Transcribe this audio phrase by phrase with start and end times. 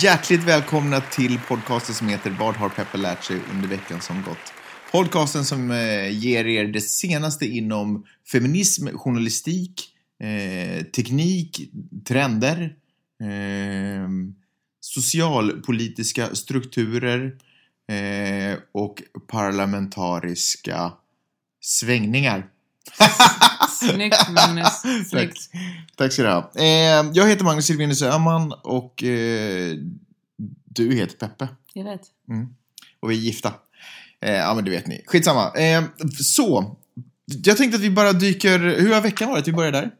[0.00, 4.52] Hjärtligt välkomna till podcasten som heter Vad har Peppe lärt sig under veckan som gått?
[4.92, 9.88] Podcasten som eh, ger er det senaste inom feminism, journalistik,
[10.20, 11.70] eh, teknik,
[12.08, 12.74] trender,
[13.22, 14.08] eh,
[14.80, 17.36] socialpolitiska strukturer
[17.88, 20.92] eh, och parlamentariska
[21.60, 22.46] svängningar.
[23.92, 24.82] Snyggt Magnus.
[24.82, 25.06] Tack.
[25.08, 25.50] Snyggt.
[25.96, 26.50] Tack ska du ha.
[26.56, 29.74] Eh, jag heter Magnus Silvinus Öhman och eh,
[30.64, 31.48] du heter Peppe.
[31.72, 32.00] Jag vet.
[33.00, 33.52] Och vi är gifta.
[34.20, 35.02] Eh, ja, men det vet ni.
[35.06, 35.52] Skitsamma.
[35.54, 35.84] Eh,
[36.22, 36.76] så,
[37.44, 38.58] jag tänkte att vi bara dyker...
[38.58, 39.48] Hur har veckan varit?
[39.48, 39.90] Vi börjar där.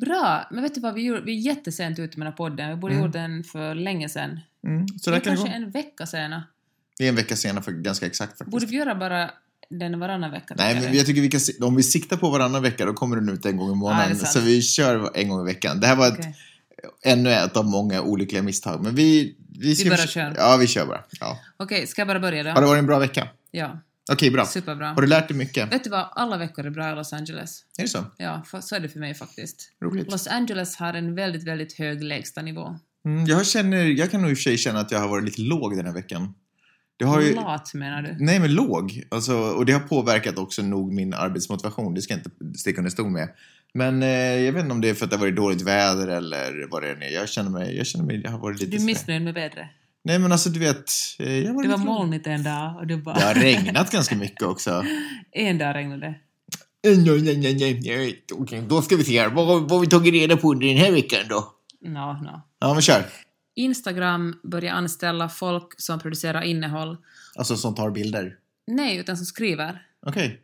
[0.00, 1.20] Bra, men vet du vad vi gjorde?
[1.20, 2.70] Vi är jättesent ute med den här podden.
[2.70, 3.04] Vi borde Mm.
[3.04, 4.40] gjort den för länge sedan.
[4.66, 5.64] Mm, så där är kan det kanske gå.
[5.64, 6.44] en vecka sena.
[6.98, 8.50] Det är en vecka senare, för ganska exakt faktiskt.
[8.50, 9.30] Borde vi göra bara
[9.78, 10.54] den varannan vecka?
[10.58, 11.40] Nej, men jag tycker vi kan...
[11.62, 14.16] Om vi siktar på varannan vecka, då kommer den ut en gång i månaden.
[14.16, 14.32] sant.
[14.32, 15.80] så vi kör en gång i veckan.
[15.80, 16.36] Det här var ett, Okej.
[17.04, 18.82] ännu ett av många olyckliga misstag.
[18.82, 19.36] Men vi...
[19.58, 20.42] Vi, ska bara försöka- kör.
[20.44, 21.04] Ja, vi kör bara.
[21.20, 21.38] Ja.
[21.56, 22.50] Okej, ska jag bara börja då?
[22.50, 23.28] Har det varit en bra vecka?
[23.50, 23.80] Ja,
[24.12, 24.46] Okej, bra.
[24.46, 24.86] superbra.
[24.88, 25.72] Har du lärt dig mycket?
[25.72, 26.08] Vet du vad?
[26.12, 27.64] Alla veckor är bra i Los Angeles.
[27.78, 28.04] Är det så?
[28.16, 29.72] Ja, för, så är det för mig faktiskt.
[29.84, 30.10] Roligt.
[30.10, 32.78] Los Angeles har en väldigt, väldigt hög lägstanivå.
[33.06, 35.24] Mm, jag, känner, jag kan nog i och för sig känna att jag har varit
[35.24, 36.34] lite låg den här veckan.
[37.02, 38.16] Det har ju, Lat menar du?
[38.18, 39.02] nej, men låg.
[39.08, 41.94] Alltså, och det har påverkat också nog min arbetsmotivation.
[41.94, 43.28] Det ska jag inte sticka under stol med.
[43.74, 46.08] Men eh, jag vet inte om det är för att det har varit dåligt väder
[46.08, 47.08] eller vad det än är.
[47.08, 48.70] Jag känner mig, jag känner mig, jag har varit lite...
[48.70, 49.66] Du är missnöjd med vädret?
[50.04, 50.84] Nej, men alltså du vet.
[51.18, 53.14] eh, Jag har Det var molnigt en dag och du bara...
[53.14, 54.84] Det har regnat ganska mycket också.
[55.32, 56.14] en dag regnade det.
[56.88, 58.24] Nej, nej, nej, nej.
[58.32, 59.28] Okej, då ska vi se här.
[59.28, 61.52] Vad har vi tagit reda på under den här veckan då?
[61.84, 62.40] No, no.
[62.60, 63.04] Ja, men kör.
[63.54, 66.96] Instagram börjar anställa folk som producerar innehåll.
[67.34, 68.36] Alltså som tar bilder.
[68.66, 69.86] Nej, utan som skriver.
[70.06, 70.40] Okej.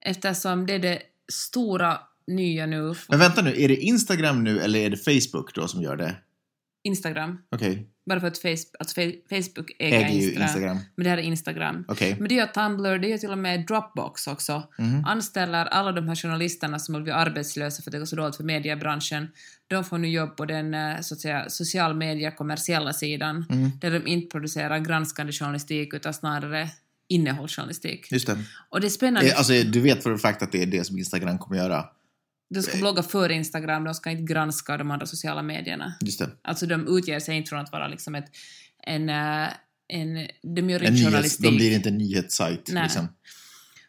[0.00, 1.02] Eftersom det är det
[1.32, 2.94] stora nya nu.
[3.08, 6.16] Men vänta nu, är det Instagram nu eller är det Facebook då som gör det?
[6.82, 7.38] Instagram.
[7.50, 7.86] Okej.
[8.06, 9.00] Bara för att Facebook, alltså
[9.30, 10.42] Facebook äger, Äger Instagram.
[10.42, 10.78] Instagram.
[10.96, 11.84] Men det här är Instagram.
[11.88, 12.16] Okej.
[12.18, 14.62] Men det gör Tumblr, det gör till och med Dropbox också.
[14.78, 15.04] Mhm.
[15.04, 18.36] Anställer alla de här journalisterna som har blivit arbetslösa för att det går så dåligt
[18.36, 19.28] för mediebranschen.
[19.66, 23.46] De får nu jobb på den eh, så att säga, social media kommersiella sidan.
[23.50, 23.70] Mm.
[23.80, 26.68] Där de inte producerar granskande journalistik utan snarare
[27.08, 28.12] innehållsjournalistik.
[28.12, 28.38] Just det.
[28.70, 29.30] Och det är spännande.
[29.30, 31.84] Eh, Alltså, du vet för ett fakt att det är det som Instagram kommer göra?
[32.54, 35.94] De ska blogga för Instagram, de ska inte granska de andra sociala medierna.
[36.00, 36.30] Just det.
[36.42, 38.26] Alltså de utger sig inte från att vara liksom ett,
[38.82, 39.48] en, eh,
[39.88, 42.68] en, de gör En inte nyhets, de blir inte en nyhetssajt.
[42.72, 42.82] Nej.
[42.82, 43.08] Liksom.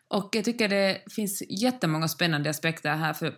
[0.08, 3.34] Och jag tycker det finns jättemånga spännande aspekter här, för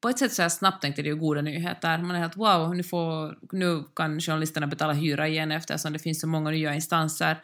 [0.00, 1.98] på ett sätt så här snabbt tänkte det ju goda nyheter.
[1.98, 6.20] Man är helt wow, nu, får, nu kan journalisterna betala hyra igen eftersom det finns
[6.20, 7.36] så många nya instanser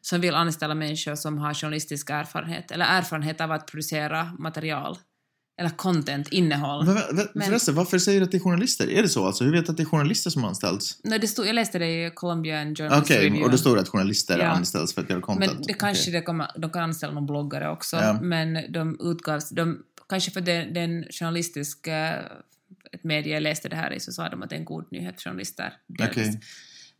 [0.00, 4.98] som vill anställa människor som har journalistisk erfarenhet, eller erfarenhet av att producera material,
[5.58, 6.84] eller content, innehåll.
[6.86, 8.90] Men, men, Men- Förresten, varför säger du att det är journalister?
[8.90, 9.26] Är det så?
[9.26, 10.98] Alltså, hur vet du att det är journalister som anställs?
[11.04, 13.44] Nej, det stod, jag läste det i Columbian Journalist Okej, Review.
[13.44, 14.46] och då står det att journalister Ja.
[14.46, 15.52] anställs för att göra content.
[15.52, 16.12] Men det kanske Okej.
[16.12, 18.18] det kommer, de kan anställa någon bloggare också, Ja.
[18.22, 22.14] men de utgavs, de, kanske för den, den journalistiska,
[22.92, 24.92] ett media jag läste det här i så sa de att det är en god
[24.92, 25.72] nyhet, journalister.
[25.86, 26.36] delvis.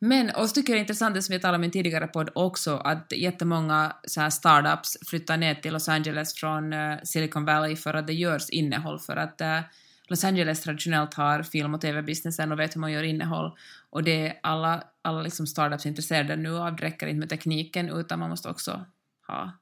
[0.01, 1.71] Men, och så tycker jag det är intressant det som jag talade om i en
[1.71, 6.99] tidigare podd också, att jättemånga så här startups flyttar ner till Los Angeles från eh,
[7.05, 9.61] Silicon Valley för att det görs innehåll, för att eh,
[10.09, 13.59] Los Angeles traditionellt har film och tv-businessen och vet hur man gör innehåll.
[13.91, 16.77] Och det är alla, alla liksom startups intresserade nu av.
[16.77, 18.85] Det räcker inte med tekniken utan man måste också
[19.27, 19.53] ha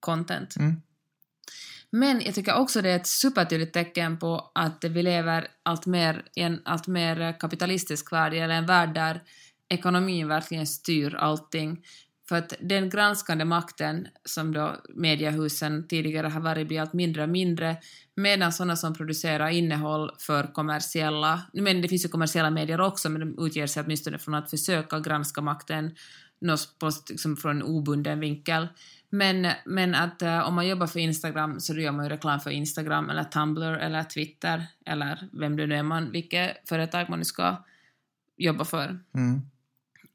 [0.00, 0.56] content.
[0.56, 0.82] Mm.
[1.90, 6.24] Men jag tycker också det är ett supertydligt tecken på att vi lever allt mer
[6.34, 9.22] i en allt mer kapitalistisk värld, eller en värld där
[9.70, 11.84] ekonomin verkligen styr allting.
[12.28, 17.28] För att den granskande makten som då mediehusen tidigare har varit blir allt mindre och
[17.28, 17.76] mindre,
[18.16, 23.20] medan sådana som producerar innehåll för kommersiella, men det finns ju kommersiella medier också, men
[23.20, 25.94] de utger sig åtminstone från att försöka granska makten
[26.78, 28.68] på, liksom från en obunden vinkel.
[29.10, 32.40] Men, men att uh, om man jobbar för Instagram så då gör man ju reklam
[32.40, 37.18] för Instagram eller Tumblr eller Twitter eller vem det nu är man, vilket företag man
[37.18, 37.56] nu ska
[38.36, 38.98] jobba för.
[39.14, 39.49] Mm.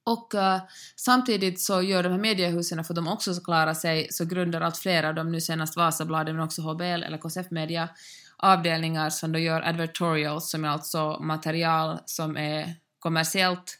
[0.05, 0.61] Och eh,
[0.95, 4.77] samtidigt så gör de här mediehusen, för de också ska klara sig, så grundar allt
[4.77, 7.89] fler av dem, nu senast Vasabladet men också HBL eller KSF Media,
[8.37, 13.79] avdelningar som då gör advertorials, som är alltså material som är kommersiellt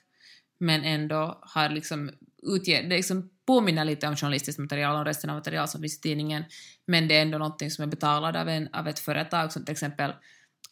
[0.60, 2.12] men ändå har liksom
[2.44, 6.02] utge, det liksom påminner lite om journalistiskt material och resten av material som finns i
[6.02, 6.44] tidningen,
[6.88, 9.72] men det är ändå någonting som är betalat av, en, av ett företag, som till
[9.72, 10.14] exempel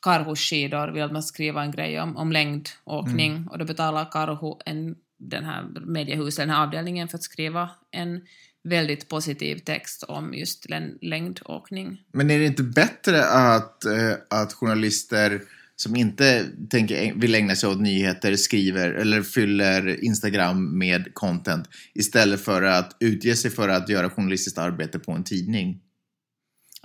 [0.01, 4.11] Karhu skidor vill att man ska skriva en grej om, om längdåkning och då betalar
[4.11, 4.95] Karhu en,
[5.29, 8.21] den här mediehuset, den här avdelningen för att skriva en
[8.63, 10.65] väldigt positiv text om just
[11.01, 12.01] längdåkning.
[12.11, 15.41] Men är det inte bättre att, eh, att journalister
[15.75, 22.41] som inte tänker, vill ägna sig åt nyheter skriver eller fyller Instagram med content istället
[22.41, 25.79] för att utge sig för att göra journalistiskt arbete på en tidning.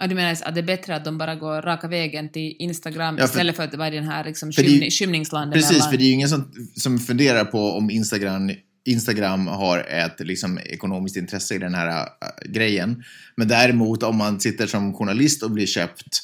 [0.00, 3.14] Ja, du menar att det är bättre att de bara går raka vägen till Instagram
[3.18, 5.70] Ja, för- istället för att det var den här liksom För det- skymning, skymningslandet Precis,
[5.72, 5.90] mellan...
[5.90, 8.50] för det är ju ingen som, som funderar på om Instagram,
[8.86, 13.04] Instagram har ett liksom, ekonomiskt intresse i den här äh, grejen.
[13.36, 16.20] Men däremot om man sitter som journalist och blir köpt,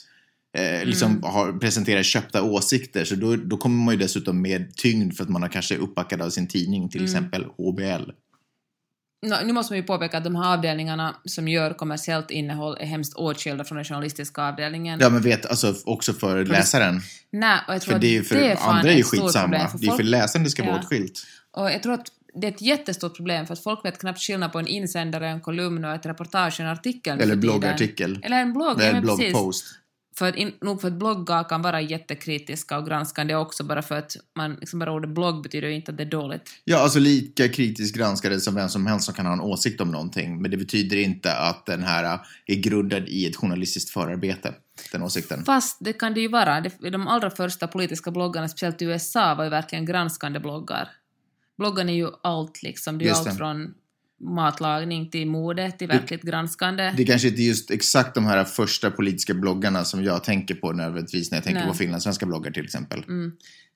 [0.58, 1.22] eh, liksom Mm.
[1.22, 5.30] har, presenterar köpta åsikter, så då, då kommer man ju dessutom med tyngd för att
[5.30, 7.12] man har kanske uppbackad av sin tidning, till Mm.
[7.12, 8.10] exempel HBL.
[9.24, 12.86] Nå, nu måste man ju påpeka att de här avdelningarna som gör kommersiellt innehåll är
[12.86, 14.98] hemskt åtskilda från den journalistiska avdelningen.
[15.02, 17.00] Ja, men vet, alltså också för läsaren.
[17.30, 19.68] Nej, och jag tror För det är för det är andra är ju skitsamma.
[19.68, 20.80] för Det är för läsaren det ska vara Ja.
[20.82, 21.26] åtskilt.
[21.56, 24.52] Och jag tror att det är ett jättestort problem för att folk vet knappt skillnad
[24.52, 27.20] på en insändare, en kolumn och ett reportage, en artikel.
[27.20, 28.20] Eller bloggartikel.
[28.22, 29.18] Eller en blogg, Eller precis.
[29.18, 29.64] bloggpost.
[30.18, 33.98] För att in, nog för att bloggar kan vara jättekritiska och granskande också, bara för
[33.98, 36.50] att man, liksom bara ordet blogg betyder ju inte att det är dåligt.
[36.64, 39.90] Ja, alltså lika kritiskt granskade som vem som helst som kan ha en åsikt om
[39.90, 40.42] någonting.
[40.42, 44.54] Men det betyder inte att den här är grundad i ett journalistiskt förarbete,
[44.92, 45.44] den åsikten.
[45.44, 46.60] Fast det kan det ju vara.
[46.92, 50.88] De allra första politiska bloggarna, speciellt i USA, var ju verkligen granskande bloggar.
[51.58, 52.98] Bloggen är ju allt liksom.
[52.98, 53.74] Det är ju allt från
[54.20, 56.92] matlagning till mode till verkligt granskande.
[56.96, 60.72] Det är kanske inte just exakt de här första politiska bloggarna som jag tänker på
[60.72, 61.68] nödvändigtvis när jag tänker Nej.
[61.68, 62.98] på finlandssvenska bloggar till exempel.
[62.98, 63.32] Mm.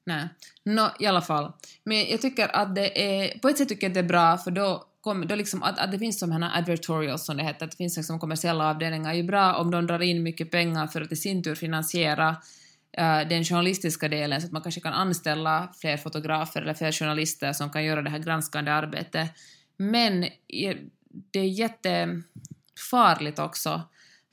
[0.06, 0.28] Nej.
[0.64, 1.52] Nå, i alla fall.
[1.84, 3.38] Men jag tycker att det är...
[3.38, 5.78] På ett sätt tycker jag att det är bra, för då kommer då liksom att,
[5.78, 9.10] att det finns som här advertorials som det heter, att det finns liksom kommersiella avdelningar,
[9.10, 12.36] är ju bra om de drar in mycket pengar för att i sin tur finansiera
[12.92, 17.52] eh, den journalistiska delen så att man kanske kan anställa fler fotografer eller fler journalister
[17.52, 19.30] som kan göra det här granskande arbetet.
[19.78, 20.26] Men
[21.30, 23.82] det är jättefarligt också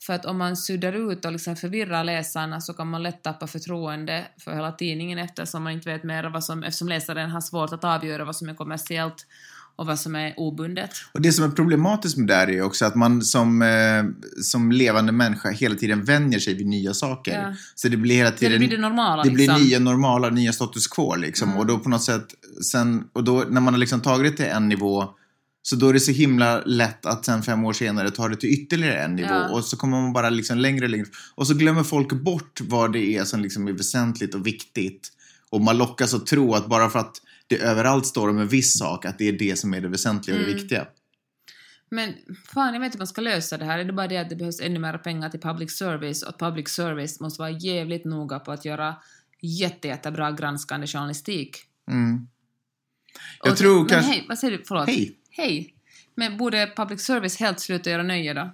[0.06, 3.48] för att om man suddar ut och liksom förvirrar läsarna så kan man lätt tappa
[3.48, 7.74] förtroende för hela tidningen eftersom man inte vet mer vad som, eftersom läsaren har svårt
[7.74, 9.26] att avgöra vad som är kommersiellt
[9.76, 10.90] och vad som är obundet.
[11.12, 14.04] Och det som är problematiskt med det här är också att man som, eh,
[14.42, 17.42] som levande människa hela tiden vänjer sig vid nya saker.
[17.42, 17.54] Ja.
[17.76, 18.60] Så det blir hela Det tiden...
[18.60, 19.64] blir det normala Det blir liksom.
[19.64, 21.48] nya normala, nya status quo liksom.
[21.48, 21.60] Mm.
[21.60, 22.28] Och då på något sätt,
[22.72, 25.10] sen, och då när man har liksom tagit det till en nivå
[25.68, 28.50] så då är det så himla lätt att sen fem år senare ta det till
[28.50, 29.50] ytterligare en nivå Ja.
[29.50, 31.06] och så kommer man bara liksom längre och längre.
[31.36, 35.12] Och så glömmer folk bort vad det är som liksom är väsentligt och viktigt.
[35.50, 38.78] Och man lockas att tro att bara för att det överallt står om en viss
[38.80, 40.60] sak, att det är det som är det väsentliga och det Mm.
[40.60, 40.88] viktiga.
[41.90, 42.14] Men
[42.54, 43.80] fan, jag vet inte hur man ska lösa det här.
[43.80, 46.40] Är det bara det att det behövs ännu mer pengar till public service och att
[46.40, 48.96] public service måste vara jävligt noga på att göra
[49.42, 51.58] jätte, jättebra granskande journalistik?
[51.92, 52.28] Mm.
[53.44, 54.64] Jag Och- tror men kanske- hej, vad säger du?
[54.68, 54.88] Förlåt.
[54.88, 55.18] Hej!
[55.38, 55.74] Hej.
[56.16, 58.52] Men borde public service helt sluta göra nöje då?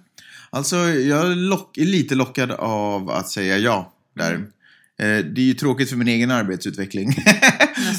[0.50, 4.34] Alltså, jag lock, är lite lockad av att säga ja där.
[4.34, 4.42] Mm.
[4.98, 7.12] Eh, Det är ju tråkigt för min egen arbetsutveckling.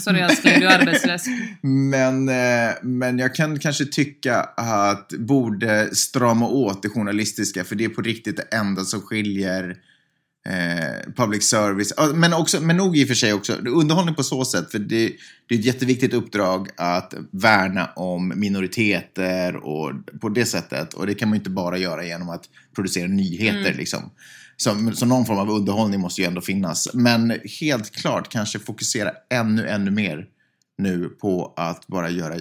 [0.03, 1.25] Sorry älskling, du är arbetslös.
[1.61, 7.85] men, eh, men jag kan kanske tycka att borde strama åt det journalistiska för det
[7.85, 9.77] är på riktigt det enda som skiljer
[10.49, 11.93] eh, public service.
[12.13, 14.71] Men, också, men nog i och för sig också underhållning på så sätt.
[14.71, 15.13] För det,
[15.47, 19.91] det är ett jätteviktigt uppdrag att värna om minoriteter och
[20.21, 20.93] på det sättet.
[20.93, 22.43] Och det kan man ju inte bara göra genom att
[22.75, 23.77] producera nyheter Mm.
[23.77, 24.11] liksom.
[24.57, 26.89] Så, så någon form av underhållning måste ju ändå finnas.
[26.93, 30.27] Men helt klart kanske fokusera ännu, ännu mer
[30.77, 32.35] nu på att bara göra,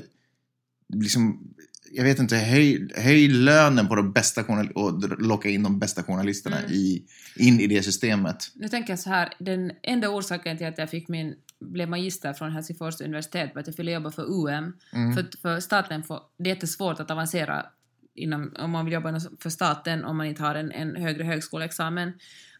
[0.94, 1.51] liksom,
[1.94, 4.44] jag vet inte, höj, höj lönen på de bästa
[4.74, 6.70] och locka in de bästa journalisterna Mm.
[6.72, 7.04] i,
[7.36, 8.50] in i det systemet.
[8.54, 12.32] Nu tänker jag så här, den enda orsaken till att jag fick min, blev magister
[12.32, 14.76] från Helsingfors universitet var att jag ville jobba för UM.
[14.92, 15.14] Mm.
[15.14, 17.66] För, för staten får, det är jättesvårt att avancera
[18.14, 22.12] inom, om man vill jobba för staten om man inte har en, en högre högskoleexamen.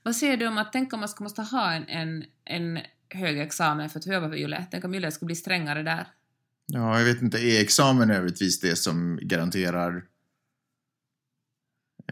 [0.03, 3.39] Vad säger du om att tänk om man ska måste ha en, en, en hög
[3.39, 4.67] examen för att jobba för Yle?
[4.71, 6.07] Tänk om Yle skulle bli strängare där?
[6.75, 9.97] Ja, jag vet inte, är examen nödvändigtvis det som garanterar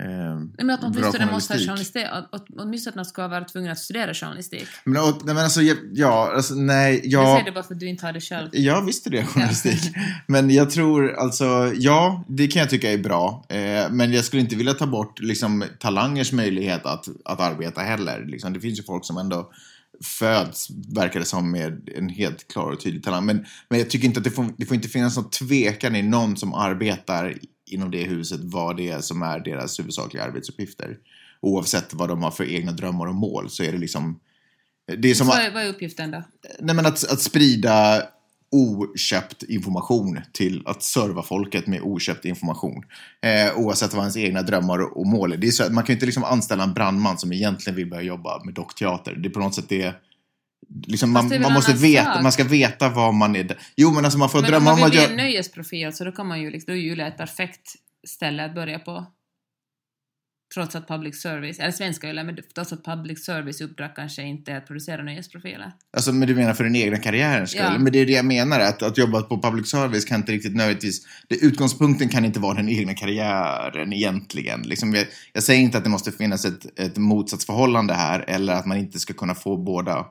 [0.00, 2.06] eh, Nej, Men att åtminstone måste ha journalistik?
[2.10, 4.66] att- åtminstone att man ska vara tvungen att studera journalistik.
[4.84, 5.60] Men, och, nej, men alltså,
[5.92, 7.26] ja, alltså, nej, Det jag...
[7.26, 8.48] säger du bara för att du inte har det själv.
[8.52, 9.80] Jag visste det, journalistik.
[10.26, 13.44] Men jag tror alltså, ja, det kan jag tycka är bra.
[13.48, 18.24] Eh, men jag skulle inte vilja ta bort liksom, talangers möjlighet att, att arbeta heller.
[18.26, 19.52] Liksom, det finns ju folk som ändå
[20.04, 23.26] föds, verkar det som, med en helt klar och tydlig talang.
[23.26, 26.02] Men, men jag tycker inte att det får, det får inte finnas någon tvekan i
[26.02, 30.96] någon som arbetar inom det huset vad det är som är deras huvudsakliga arbetsuppgifter.
[31.40, 34.20] Oavsett vad de har för egna drömmar och mål så är det liksom
[34.98, 36.22] det är som vad, är, vad är uppgiften då?
[36.60, 38.02] nej men att, att sprida
[38.50, 42.84] oköpt information till att serva folket med oköpt information.
[43.22, 45.36] Eh, oavsett vad ens egna drömmar och mål är.
[45.36, 47.90] Det är så att man kan ju inte liksom anställa en brandman som egentligen vill
[47.90, 49.14] börja jobba med dockteater.
[49.14, 49.94] Det är på något sätt det,
[50.86, 52.22] Liksom man, man måste veta, sak.
[52.22, 53.58] man ska veta vad man är.
[53.76, 55.10] Jo men alltså man får Men om drömma man om vill att bli göra...
[55.10, 57.72] en nöjesprofil så då kan man ju liksom, då är Yle ett perfekt
[58.08, 59.06] ställe att börja på.
[60.54, 64.52] Trots att public service, eller svenska Yle, men trots att public service uppdrag kanske inte
[64.52, 65.72] är att producera nöjesprofiler.
[65.96, 67.62] Alltså, men du menar för den egna karriärens skull?
[67.62, 67.78] Ja.
[67.78, 70.56] Men det är det jag menar, att, att jobba på public service kan inte riktigt
[70.56, 71.06] nödvändigtvis...
[71.28, 74.62] Det, utgångspunkten kan inte vara den egna karriären egentligen.
[74.62, 78.66] Liksom, jag, jag säger inte att det måste finnas ett, ett motsatsförhållande här, eller att
[78.66, 80.06] man inte ska kunna få båda,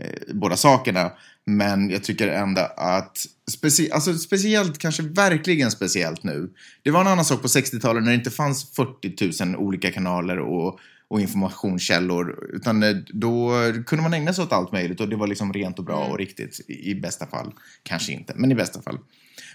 [0.00, 1.12] eh, båda sakerna.
[1.46, 6.50] Men jag tycker ändå att, specie, alltså speciellt, kanske verkligen speciellt nu.
[6.82, 10.38] Det var en annan sak på 60-talet när det inte fanns 40 000 olika kanaler
[10.38, 10.78] och,
[11.08, 12.50] och informationskällor.
[12.52, 13.52] Utan eh, då
[13.86, 16.18] kunde man ägna sig åt allt möjligt och det var liksom rent och bra och
[16.18, 17.52] riktigt i, bästa fall.
[17.82, 18.98] Kanske inte, men i bästa fall.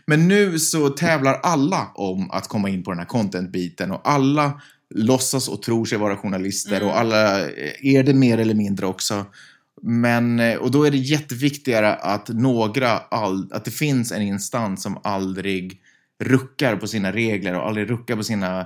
[0.06, 4.62] Men nu så tävlar alla om att komma in på den här content-biten och alla
[4.90, 9.26] låtsas och tror sig vara journalister och alla eh, är det mer eller mindre också.
[9.88, 14.84] Men, eh, och då är det jätteviktigare att några, all, att det finns en instans
[14.84, 15.82] som aldrig
[16.24, 18.66] ruckar på sina regler och aldrig ruckar på sina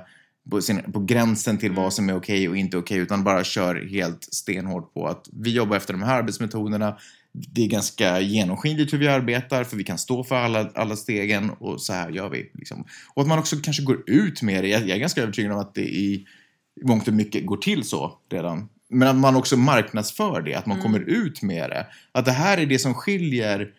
[0.50, 3.88] på, sina, på gränsen till vad som är okej och inte okej utan bara kör
[3.90, 6.98] helt stenhårt på att vi jobbar efter de här arbetsmetoderna.
[7.32, 11.50] Det är ganska genomskinligt hur vi arbetar för vi kan stå för alla, alla stegen
[11.50, 12.52] och så här gör vi.
[12.54, 12.86] Liksom.
[13.14, 14.68] Och att man också kanske går ut med det.
[14.68, 16.28] Jag, jag är ganska övertygad om att det i
[16.84, 18.70] mångt och mycket går till så redan.
[18.90, 21.88] Men att man också marknadsför det, att man kommer ut med det.
[22.12, 23.74] Att det här är det som skiljer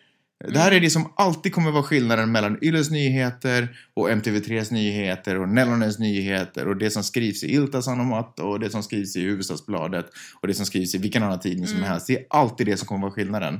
[0.47, 5.39] det här är det som alltid kommer vara skillnaden mellan Yles nyheter och MTV3s nyheter
[5.39, 9.21] och Nellonens nyheter och det som skrivs i Ilta Sanomat och det som skrivs i
[9.21, 10.05] Hufvudstadsbladet
[10.41, 12.07] och det som skrivs i vilken annan tidning som helst.
[12.07, 13.59] Det är alltid det som kommer vara skillnaden.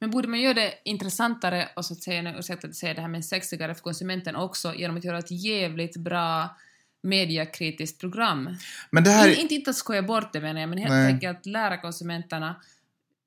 [0.00, 3.00] Men borde man göra det intressantare och så att säga, nu, ursäkta att säger det
[3.00, 6.56] här, men sexigare för konsumenten också genom att göra ett jävligt bra
[7.04, 8.56] mediakritiskt program?
[8.90, 9.28] Men det här...
[9.28, 11.12] In, inte, inte att skoja bort det menar jag, men helt Nej.
[11.12, 12.56] enkelt att lära konsumenterna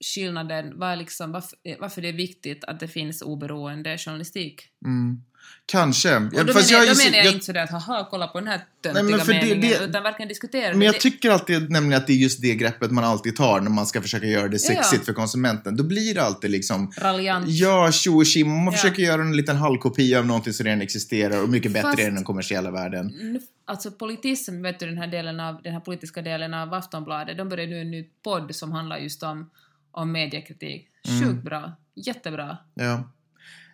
[0.05, 4.61] skillnaden, vad är liksom, varför, varför det är viktigt att det finns oberoende journalistik.
[4.85, 5.21] Mm,
[5.65, 6.15] kanske.
[6.15, 8.47] Och då, Fast menar, jag, då menar jag, inte sådär att haha, kolla på den
[8.47, 11.29] här töntiga Nej, men för det- meningen, det- utan verkligen diskutera Men jag Det- tycker
[11.31, 14.25] alltid nämligen att det är just det greppet man alltid tar när man ska försöka
[14.25, 14.83] göra det Ja, ja.
[14.83, 15.75] sexigt för konsumenten.
[15.77, 17.45] Då blir det alltid liksom Raljant.
[17.49, 18.47] Ja, tjo och tjim.
[18.49, 18.71] Man Ja.
[18.71, 22.15] försöker göra en liten halvkopia av någonting som redan existerar och mycket bättre Fast- än
[22.15, 23.07] den kommersiella världen.
[23.07, 23.39] Nu-
[23.69, 27.49] Alltså politism, vet du den här delen av, den här politiska delen av Aftonbladet, de
[27.49, 29.49] börjar nu en ny podd som handlar just om,
[29.97, 30.87] om mediekritik.
[31.07, 31.23] Mm.
[31.23, 31.71] Sjukt bra.
[31.95, 32.57] Jättebra.
[32.73, 33.13] Ja.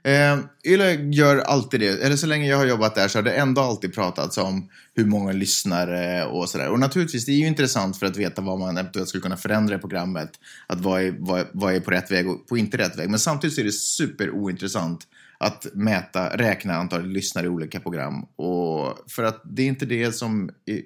[0.03, 2.03] Eh, Yle gör alltid det.
[2.03, 5.05] Eller så länge jag har jobbat där så har det ändå alltid pratats om hur
[5.05, 6.69] många lyssnare och sådär.
[6.69, 9.75] Och naturligtvis, det är ju intressant för att veta vad man eventuellt skulle kunna förändra
[9.75, 10.29] i programmet.
[10.67, 13.09] Att vad är, vad, vad är på rätt väg och på inte rätt väg.
[13.09, 18.23] Men samtidigt så är det superointressant att mäta, räkna antalet lyssnare i olika program.
[18.23, 20.49] Och för att det är inte det som...
[20.65, 20.81] Är,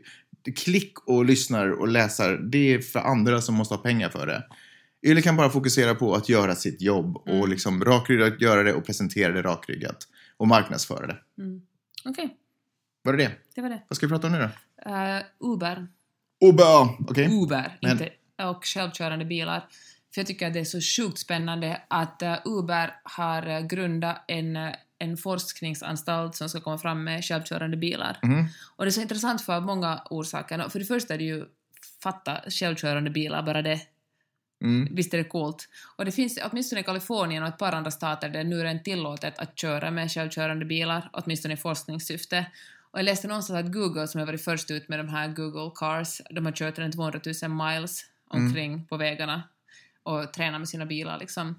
[0.56, 4.44] klick och lyssnar och läsar, det är för andra som måste ha pengar för det.
[5.06, 7.50] Yle kan bara fokusera på att göra sitt jobb och Mm.
[7.50, 9.98] liksom rakryggat göra det och presentera det rakryggat.
[10.38, 11.18] Och marknadsföra det.
[11.38, 11.62] Mm.
[12.06, 12.38] Okej,
[13.04, 13.32] Var det det?
[13.56, 13.82] det var det.
[13.88, 14.46] Vad ska vi prata om nu då?
[14.92, 15.22] Uh,
[15.54, 15.88] Uber.
[16.46, 16.88] Uber!
[17.12, 17.44] Okej.
[17.44, 18.10] Uber, Men- inte,
[18.44, 19.60] och självkörande bilar.
[20.13, 24.24] För jag tycker att det är så sjukt spännande att eh, Uber har uh, grundat
[24.27, 28.20] en, eh, en forskningsanstalt som ska komma fram med självkörande bilar.
[28.24, 28.46] Mhm.
[28.75, 30.70] Och det är så intressant för många orsaker.
[30.70, 31.46] För det första är det ju
[32.04, 33.82] fatta självkörande bilar, bara det.
[34.62, 34.96] Mm.
[34.96, 35.70] Visst är det coolt?
[35.96, 38.80] Och det finns åtminstone i Kalifornien och ett par andra stater där nu är det
[38.80, 42.46] tillåtet att köra med självkörande bilar, åtminstone i forskningssyfte.
[42.92, 45.72] Och jag läste någonstans att Google, som har varit först ut med de här Google
[45.76, 49.44] Cars, de har kört redan 200 000 miles omkring på vägarna
[50.04, 51.56] och tränat med sina bilar liksom.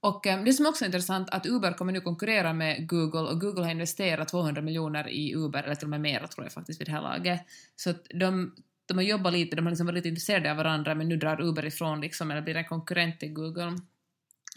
[0.00, 3.40] Och eh, det som också är intressant att Uber kommer nu konkurrera med Google och
[3.40, 6.80] Google har investerat 200 miljoner i Uber, eller till och med mer tror jag faktiskt
[6.80, 7.40] vid det här laget.
[7.76, 8.54] Så att de,
[8.90, 11.64] de har jobbat lite, de har liksom varit intresserade av varandra men nu drar Uber
[11.64, 13.76] ifrån liksom, eller blir en konkurrent till Google.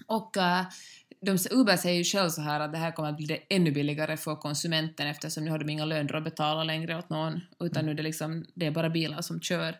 [0.08, 0.66] Och eh,
[1.22, 3.72] de, Uber säger ju själv så här att det här kommer att bli det ännu
[3.72, 7.86] billigare för konsumenten eftersom nu har de inga löner att betala längre åt någon utan
[7.86, 9.75] nu är det liksom, det är bara bilar som kör.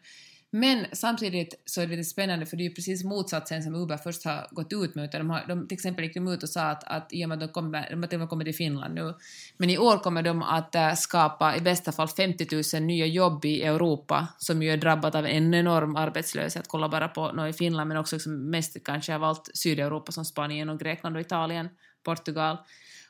[0.56, 3.98] Men samtidigt så är det lite spännande för det är ju precis motsatsen som Uber
[3.98, 5.06] först har gått ut med.
[5.06, 7.30] Utan de, har, de till exempel gick de ut och sa att, att i och
[7.30, 9.14] med att de kommer, de har till och med kommit till Finland nu,
[9.58, 13.46] men i år kommer de att eh, skapa i bästa fall 50 000 nya jobb
[13.46, 16.68] i Europa som ju är drabbat av en enorm arbetslöshet.
[16.68, 20.26] Kolla bara på no, i Finland men också liksom mest kanske av allt Sydeuropa som
[20.26, 21.70] Spanien och Grekland och Italien,
[22.04, 22.58] Portugal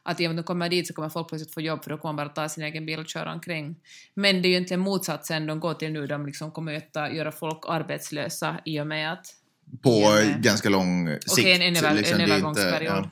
[0.03, 2.13] att med att de kommer dit så kommer folk plötsligt få jobb för då kommer
[2.13, 3.75] man bara ta sin egen bil och köra omkring.
[4.13, 7.31] Men det är ju egentligen motsatsen de går till nu, de liksom kommer att göra
[7.31, 9.25] folk arbetslösa i och med att...
[9.81, 11.31] På med- ganska lång sikt.
[11.31, 12.93] Okej, en, en, över, liksom, en övergångsperiod.
[12.93, 13.09] ja.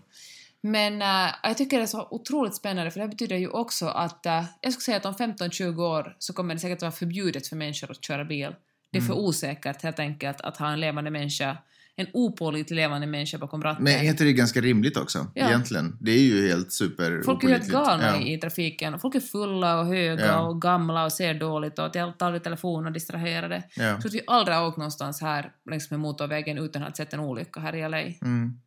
[0.63, 3.87] Men äh, jag tycker det är så otroligt spännande för det här betyder ju också
[3.87, 7.47] att äh, jag skulle säga att om 15-20 år så kommer det säkert vara förbjudet
[7.47, 8.55] för människor att köra bil.
[8.91, 9.25] Det är för Mm.
[9.25, 11.57] osäkert helt enkelt att ha en levande människa
[11.95, 13.83] en opålitlig levande människa bakom ratten.
[13.83, 15.47] Men är inte det ganska rimligt också, Ja.
[15.47, 15.97] egentligen?
[16.01, 18.21] Det är ju helt super Folk är helt galna Ja.
[18.21, 18.99] i, trafiken.
[18.99, 20.39] Folk är fulla och höga Ja.
[20.39, 23.63] och gamla och ser dåligt och tar telefon och distraherade.
[23.75, 23.83] Ja.
[24.01, 27.13] Tror att vi aldrig har åkt någonstans här längs med motorvägen utan att ha sett
[27.13, 28.01] en olycka här i LA.
[28.01, 28.59] Mm.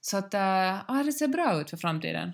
[0.00, 2.32] Så att äh, det ser bra ut för framtiden.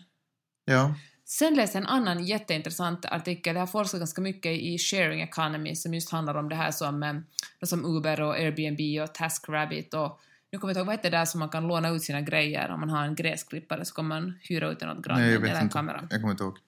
[0.64, 0.95] ja.
[1.28, 3.54] Sen läste jag en annan jätteintressant artikel.
[3.54, 7.02] Det har forskats ganska mycket i sharing economy som just handlar om det här som,
[7.02, 7.14] eh,
[7.62, 10.21] som Uber och Airbnb och TaskRabbit och
[10.52, 12.21] nu kommer jag inte ihåg vad heter det där som man kan låna ut sina
[12.21, 15.54] grejer om man har en gräsklippare så kan man hyra ut den åt grannen eller
[15.54, 15.73] en inte.
[15.73, 16.09] kamera.
[16.11, 16.59] Jag kommer inte ihåg.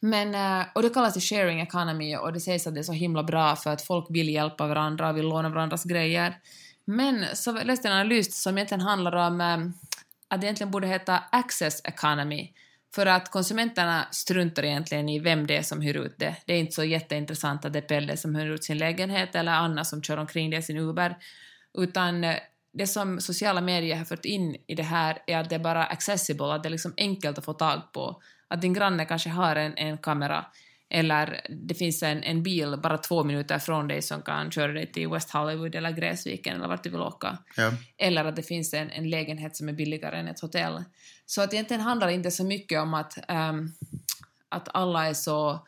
[0.00, 2.92] Men, eh, och det kallas det sharing economy och det sägs att det är så
[2.92, 6.38] himla bra för att folk vill hjälpa varandra och vill låna varandras grejer.
[6.84, 9.58] Men så läste jag en analys som egentligen handlar om eh,
[10.28, 12.52] att det egentligen borde heta access economy.
[12.94, 16.36] För att konsumenterna struntar egentligen i vem det är som hyr ut det.
[16.46, 19.52] Det är inte så jätteintressant att det är Pelle som hyr ut sin lägenhet eller
[19.52, 21.16] Anna som kör omkring det i sin Uber.
[21.78, 22.36] Utan eh,
[22.72, 25.84] det som sociala medier har fört in i det här är att det är bara
[25.84, 28.22] accessible, att det är liksom enkelt att få tag på.
[28.48, 30.46] Att din granne kanske har en, en kamera
[30.88, 34.92] eller det finns en, en bil bara två minuter från dig som kan köra dig
[34.92, 37.38] till West Hollywood eller Gräsviken eller vart du vill åka.
[37.56, 37.72] Ja.
[37.98, 40.84] Eller att det finns en, en lägenhet som är billigare än ett hotell.
[41.26, 43.72] Så att egentligen handlar det inte så mycket om att, ehm,
[44.48, 45.66] att alla är så...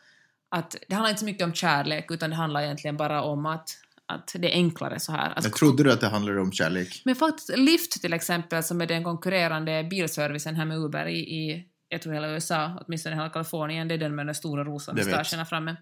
[0.49, 3.69] Att, det handlar inte så mycket om kärlek utan det handlar egentligen bara om att,
[4.05, 5.33] att det är enklare så här.
[5.37, 7.01] Att Jag trodde du att det handlade om kärlek?
[7.05, 11.65] men faktiskt Lyft till exempel, som är den konkurrerande bilservicen här med Uber i, i
[11.89, 15.45] jag tror hela USA, åtminstone hela Kalifornien, det är den med den stora rosa mustaschen
[15.45, 15.75] framme.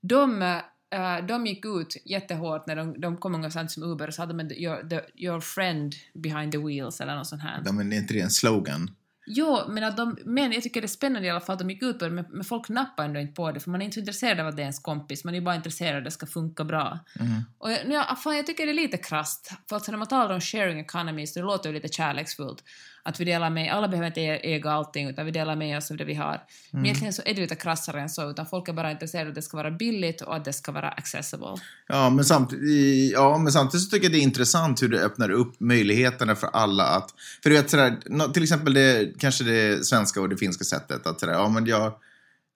[0.00, 4.28] De, eh, de gick ut jättehårt när de, de kom ungefär som Uber sa att
[4.28, 7.62] de your, the, your friend behind the wheels eller något sånt här.
[7.64, 8.90] Ja, men är inte det en slogan?
[9.26, 11.70] Jo, men, att de, men jag tycker det är spännande i alla fall att de
[11.70, 13.84] gick ut på det, men, men folk nappar ändå inte på det, för man är
[13.84, 16.04] inte så intresserad av att det är ens kompis, man är bara intresserad av att
[16.04, 16.98] det ska funka bra.
[17.20, 17.42] Mm.
[17.58, 20.34] Och jag, ja, fan, jag tycker det är lite krasst, för alltså när man talar
[20.34, 22.64] om sharing economy så det låter ju lite kärleksfullt.
[23.06, 25.90] Att vi delar med, alla behöver inte ä- äga allting, utan vi delar med oss
[25.90, 26.40] av det vi har.
[26.70, 29.30] Men egentligen så är det lite krassare än så, utan folk är bara intresserade av
[29.30, 31.56] att det ska vara billigt och att det ska vara accessible.
[31.88, 35.30] Ja men, samtidigt, ja, men samtidigt så tycker jag det är intressant hur det öppnar
[35.30, 37.10] upp möjligheterna för alla att...
[37.42, 41.20] För du vet, sådär, till exempel det, kanske det svenska och det finska sättet att
[41.20, 41.92] sådär, ja men jag...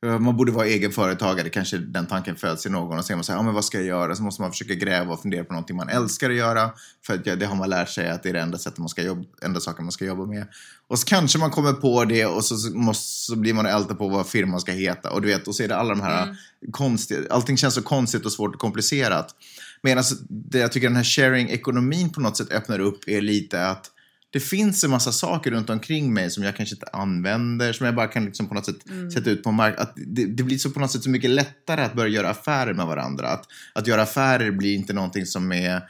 [0.03, 3.25] Man borde vara egen företagare, kanske den tanken föds i någon och så säger man
[3.25, 4.17] så här, ja men vad ska jag göra?
[4.17, 6.71] Så måste man försöka gräva och fundera på någonting man älskar att göra.
[7.07, 9.03] För att det har man lärt sig att det är det enda sättet man ska
[9.03, 10.47] jobba, enda saken man ska jobba med.
[10.89, 13.95] Och så kanske man kommer på det och så, måste, så blir man och ältar
[13.95, 15.11] på vad firman ska heta.
[15.11, 16.37] Och du vet, och så är det alla de här
[16.71, 19.35] konstiga, allting känns så konstigt och svårt och komplicerat.
[19.83, 23.91] Medan det jag tycker den här sharing-ekonomin på något sätt öppnar upp är lite att
[24.31, 27.95] det finns en massa saker runt omkring mig som jag kanske inte använder, som jag
[27.95, 28.77] bara kan liksom på något sätt
[29.15, 29.95] sätta ut på marknaden.
[29.97, 32.87] Det, det blir så på något sätt så mycket lättare att börja göra affärer med
[32.87, 33.29] varandra.
[33.29, 35.83] Att, att göra affärer blir inte någonting som är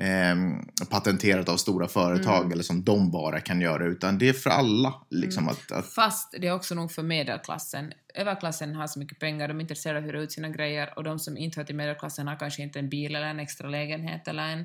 [0.00, 4.50] ehm, patenterat av stora företag eller som de bara kan göra, utan det är för
[4.50, 4.94] alla.
[5.10, 7.92] Liksom, att, att, Fast det är också nog för medelklassen.
[8.14, 11.04] Överklassen har så mycket pengar, de är intresserade av att hyra ut sina grejer och
[11.04, 14.28] de som inte hör till medelklassen har kanske inte en bil eller en extra lägenhet
[14.28, 14.64] eller en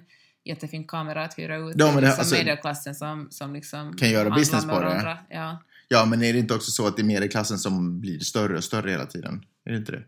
[0.49, 1.75] jättefin kamera att hyra ut.
[1.77, 5.17] Ja, men det- det liksom alltså- medelklassen som, som liksom Kan göra business på det.
[5.29, 5.63] Ja.
[5.88, 8.63] ja, men är det inte också så att det är medelklassen som blir större och
[8.63, 9.45] större hela tiden?
[9.65, 10.03] Är det inte det?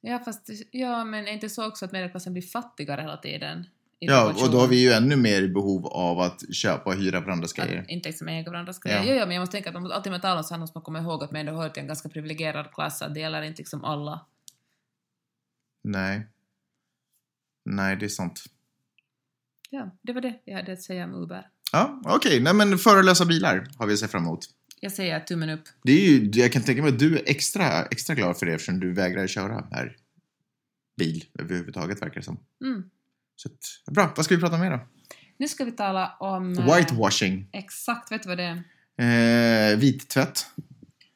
[0.00, 3.66] ja, fast ja, men är inte så också att medelklassen blir fattigare hela tiden?
[3.98, 7.20] Ja, och då har vi ju ännu mer i behov av att köpa och hyra
[7.20, 7.82] varandras grejer.
[7.82, 8.98] Att inte liksom äga varandras grejer.
[8.98, 9.04] Ja.
[9.04, 9.14] Ja.
[9.14, 10.98] Ja, men jag måste tänka att man, alltid med talar om så måste man komma
[10.98, 13.84] ihåg att man ändå hör till en ganska privilegierad klass, att det gäller inte liksom
[13.84, 14.26] alla.
[15.84, 16.26] Nej.
[17.64, 18.44] Nej, det är sant.
[19.74, 21.48] Ja, det var det jag hade att säga om Uber.
[21.72, 22.40] Ja, okej.
[22.40, 24.44] Nej, men förelösa bilar har vi sett fram emot.
[24.80, 25.62] Jag säger tummen upp.
[25.82, 28.52] Det är ju, jag kan tänka mig att du är extra, extra glad för det
[28.52, 29.96] eftersom du vägrar köra här
[30.98, 32.38] bil överhuvudtaget verkar det som.
[32.64, 32.90] Mm.
[33.36, 34.80] Så att, bra, vad ska vi prata om mer då?
[35.36, 36.58] Nu ska vi tala om...
[36.58, 37.48] eh, Whitewashing.
[37.52, 38.62] Exakt, vet du vad det
[38.96, 39.72] är?
[39.72, 40.46] Eh, vittvätt.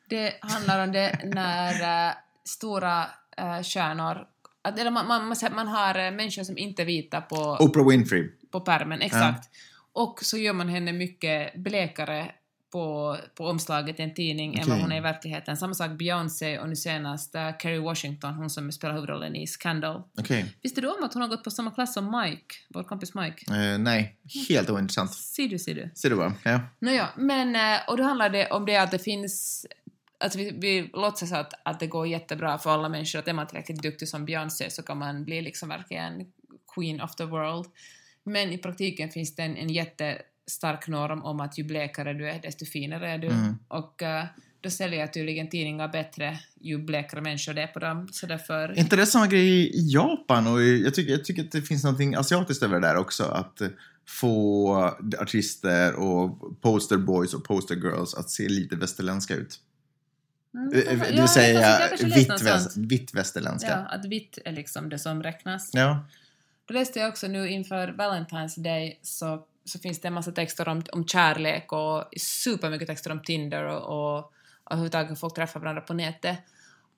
[0.08, 2.14] Det handlar om det när eh,
[2.44, 3.06] stora
[3.64, 4.26] stjärnor...
[4.62, 7.56] Att, eller man, man, man, att man har eh, människor som inte är vita på,
[7.60, 8.30] Oprah Winfrey.
[8.50, 9.50] På pärmen, exakt.
[9.92, 12.32] Och så gör man henne mycket blekare
[12.72, 15.56] på, på omslaget i en tidning än vad hon är i verkligheten.
[15.56, 20.02] Samma sak Beyoncé och nu senast uh, Kerry Washington, hon som spelar huvudrollen i Scandal.
[20.18, 20.54] Okej.
[20.62, 23.54] Visste du om att hon har gått på samma klass som Mike, vår kompis Mike?
[23.54, 24.16] Eh, nej,
[24.48, 25.14] helt ointressant.
[25.14, 25.90] Ser du, ser du.
[25.94, 26.34] Ser du bara?
[26.44, 26.60] Ja.
[26.78, 29.66] Nåja, men eh, och då handlar det om det att det finns
[30.18, 33.46] Alltså vi, vi låtsas att, att det går jättebra för alla människor, att är man
[33.46, 36.26] tillräckligt duktig som Beyoncé så kan man bli liksom verkligen
[36.74, 37.66] queen of the world.
[38.26, 42.30] Men i praktiken finns det en, en jätte stark norm om att ju blekare du
[42.30, 43.26] är, desto finare är du.
[43.26, 43.54] Mm.
[43.68, 44.24] Och eh,
[44.60, 48.08] då säljer tydligen tidningar bättre ju blekare människor det är på dem.
[48.12, 48.68] Så därför...
[48.68, 50.46] Är inte det samma grej i Japan?
[50.46, 53.24] Och jag tycker, jag tycker att det finns något asiatiskt över det där också.
[53.24, 53.68] Att eh,
[54.08, 54.74] få
[55.18, 59.60] artister och posterboys och postergirls att se lite västerländska ut.
[60.54, 63.70] Mm, Eh, Det ja, vill säga jag vitt, väst, vitt västerländska.
[63.70, 65.70] Ja, att vitt är liksom det som räknas.
[65.72, 66.06] Ja.
[66.66, 70.68] Då läste jag också nu inför Valentine's Day så, så finns det en massa texter
[70.68, 74.32] om, om kärlek och supermycket texter om Tinder och, och,
[74.64, 76.38] och hur folk träffar varandra på nätet.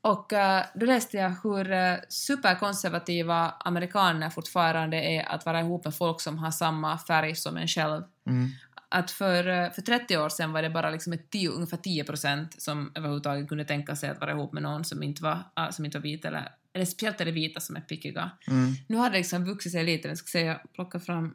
[0.00, 5.94] Och eh, då läste jag hur uh, superkonservativa amerikaner fortfarande är att vara ihop med
[5.94, 8.02] folk som har samma färg som en själv.
[8.26, 8.48] Mm.
[8.88, 12.04] Att för, eh, för 30 år sedan var det bara liksom ett tio, ungefär 10
[12.04, 15.72] procent som överhuvudtaget kunde tänka sig att vara ihop med någon som inte var, ah,
[15.72, 18.30] som inte var vit eller, eller speciellt är det vita som är pickiga.
[18.48, 18.74] Mm.
[18.86, 21.34] Nu har det liksom vuxit sig lite, jag ska säga, plocka fram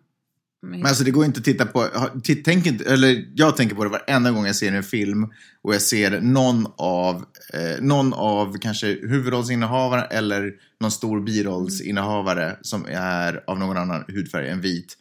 [0.62, 1.89] Men alltså det går inte att titta på,
[2.45, 5.23] tänk inte, eller jag tänker på det varenda gång jag ser en film
[5.62, 12.86] och jag ser någon av, eh, någon av kanske huvudrollsinnehavare eller någon stor birollsinnehavare som
[12.86, 14.97] är av någon annan hudfärg än vit.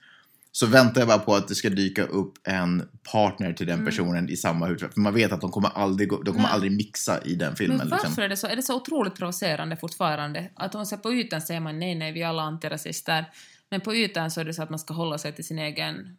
[0.55, 4.29] Så väntar jag bara på att det ska dyka upp en partner till den personen
[4.29, 4.93] i samma hudfärg.
[4.93, 6.53] För man vet att de kommer aldrig, de kommer Nej.
[6.53, 7.79] aldrig mixa i den filmen.
[7.79, 8.25] Men varför liksom.
[8.25, 8.47] är det så?
[8.47, 10.51] Är det så otroligt provocerande fortfarande?
[10.55, 13.31] Att om man ser på ytan säger man nej, nej, vi är alla antirasister.
[13.71, 16.17] Men på ytan så är det så att man ska hålla sig till sin egen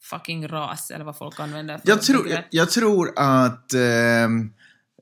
[0.00, 4.52] fucking ras, eller vad folk använder för Jag tror, jag, jag tror att ehm,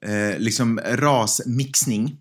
[0.03, 2.21] eh, liksom rasmixning,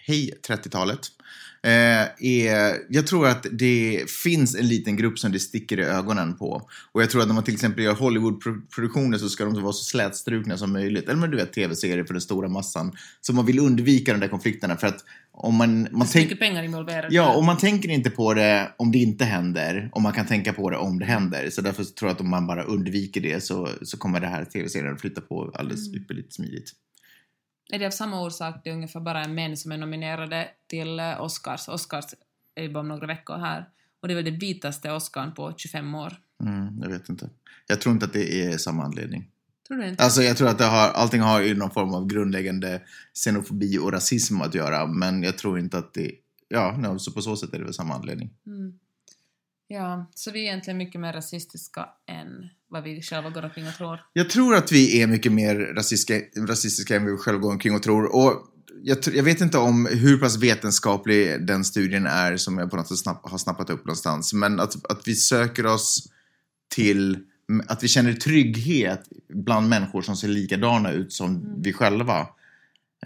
[0.00, 1.17] hej 30-talet, eh,
[1.62, 6.68] är, jag tror att det finns en liten grupp som det sticker i ögonen på.
[6.92, 9.84] Och jag tror att när man till exempel gör Hollywood-produktioner så ska de vara så
[9.84, 11.04] slätstrukna som möjligt.
[11.04, 12.92] Eller men du vet, tv-serier för den stora massan.
[13.20, 16.28] Så man vill undvika de där konflikterna för att om man, man Så tänker...
[16.28, 17.14] mycket pengar involverade.
[17.14, 20.52] Ja, och man tänker inte på det om det inte händer och man kan tänka
[20.52, 21.50] på det om det händer.
[21.50, 24.44] Så därför tror jag att om man bara undviker det så, så kommer det här
[24.44, 26.72] tv-serien att flytta på alldeles ypperligt smidigt.
[27.72, 31.22] Är det av samma orsak det är ungefär bara män som är nominerade till eh,
[31.22, 31.68] Oscars?
[31.68, 32.04] Oscars
[32.54, 33.68] är ju bara om några veckor här.
[34.00, 36.16] Och det är väl det vitaste Oscarn på 25 år.
[36.42, 37.30] Mm, jag vet inte.
[37.66, 39.30] Jag tror inte att det är samma anledning.
[39.68, 40.04] Tror du inte?
[40.04, 42.82] Alltså jag tror att det har, allting har ju någon form av grundläggande
[43.14, 44.86] xenofobi och rasism att göra.
[44.86, 46.12] Men jag tror inte att det...
[46.48, 48.30] Ja, no, så på så sätt är det väl samma anledning.
[48.46, 48.78] Mm.
[49.68, 53.74] Ja, så vi är egentligen mycket mer rasistiska än vad vi själva går omkring och
[53.74, 54.00] tror.
[54.12, 57.82] Jag tror att vi är mycket mer rasistiska, rasistiska än vi själva går omkring och
[57.82, 58.16] tror.
[58.16, 58.48] Och
[58.82, 62.88] jag, jag vet inte om hur pass vetenskaplig den studien är som jag på något
[62.88, 64.32] sätt snapp, har snappat upp någonstans.
[64.32, 66.08] Men att, att vi söker oss
[66.74, 67.18] till,
[67.66, 72.20] att vi känner trygghet bland människor som ser likadana ut som vi själva.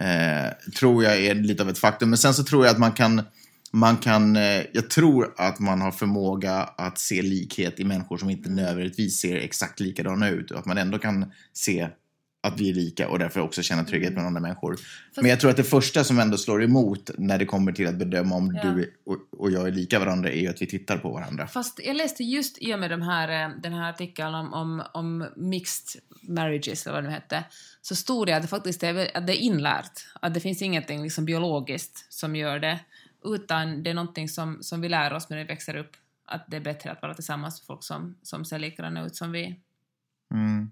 [0.01, 2.11] Eh, tror jag är lite av ett faktum.
[2.11, 3.23] Men sen så tror jag att man kan,
[3.73, 8.31] man kan, eh, jag tror att man har förmåga att se likhet i människor som
[8.31, 10.51] inte nödvändigtvis ser exakt likadana ut.
[10.51, 11.89] Och att man ändå kan se
[12.45, 14.77] att vi är lika och därför också känna trygghet bland andra människor.
[15.17, 17.95] Men jag tror att det första som ändå slår emot när det kommer till att
[17.95, 18.71] bedöma om Ja.
[18.71, 18.95] du
[19.39, 21.47] och, jag är lika varandra är ju att vi tittar på varandra.
[21.47, 24.83] Fast jag läste just i och med de här, eh, den här artikeln om, om,
[24.95, 27.45] om mixed marriages, eller vad det nu hette,
[27.83, 30.07] så stod det att det faktiskt är, väl- att det är inlärt.
[30.21, 32.81] Att det finns ingenting liksom biologiskt som gör det,
[33.25, 35.91] utan det är någonting som, som vi lär oss när vi växer upp.
[36.27, 39.33] Att det är bättre att vara tillsammans med folk som, som ser likadana ut som
[39.33, 39.61] vi.
[40.35, 40.71] Mm.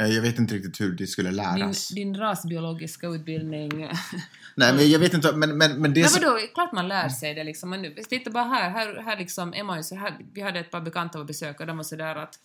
[0.00, 1.88] Eh, Jag vet inte riktigt hur det skulle Din, läras.
[1.88, 3.88] din rasbiologiska utbildning...
[4.54, 5.36] Nej, men jag vet inte.
[5.36, 7.70] Men, men, men det Men vadå, klart man lär sig det liksom.
[7.70, 10.60] Men nu, titta bara här, här, här liksom är man ju så här, vi hade
[10.60, 12.38] ett par bekanta på besök och de var sådär att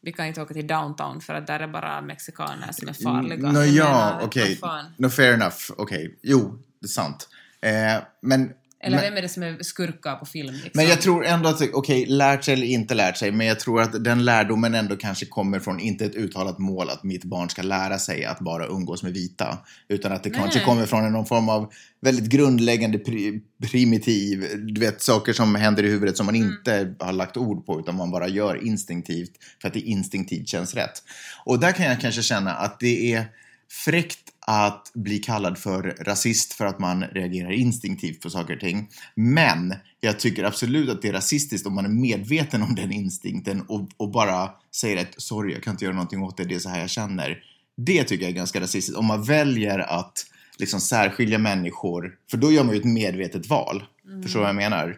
[0.00, 3.52] vi kan inte åka till downtown för att där är bara mexikaner som är farliga.
[3.52, 4.56] Nå, Jag ja, okej.
[4.56, 4.84] fan.
[4.96, 5.56] No, fair enough.
[5.76, 6.18] Okej.
[6.22, 7.28] Jo, det är sant.
[7.66, 8.50] Eh, men,
[8.80, 10.70] Eller men, vem är det som är skurkar på film liksom?
[10.74, 13.80] men jag tror ändå att, okej, lärt sig eller inte lärt sig, men jag tror
[13.82, 17.62] att den lärdomen ändå kanske kommer från inte ett uttalat mål att mitt barn ska
[17.62, 20.40] lära sig att bara umgås med vita, utan att det Nej.
[20.40, 25.82] kanske kommer från någon form av väldigt grundläggande pri, primitiv, du vet, saker som händer
[25.82, 26.48] i huvudet som man Mm.
[26.48, 30.74] inte har lagt ord på, utan man bara gör instinktivt för att det instinktivt känns
[30.74, 31.02] rätt.
[31.44, 33.26] Och där kan jag kanske känna att det är
[33.70, 38.88] fräckt att bli kallad för rasist för att man reagerar instinktivt på saker och ting.
[39.14, 43.60] Men jag tycker absolut att det är rasistiskt om man är medveten om den instinkten
[43.60, 46.58] och, och bara säger att sorry, jag kan inte göra någonting åt det, det är
[46.58, 47.42] så här jag känner.
[47.76, 48.98] Det tycker jag är ganska rasistiskt.
[48.98, 50.26] Om man väljer att
[50.58, 53.84] liksom särskilja människor, för då gör man ju ett medvetet val.
[54.22, 54.96] Förstår du vad jag menar?